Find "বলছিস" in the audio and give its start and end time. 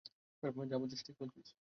0.77-1.01, 1.21-1.49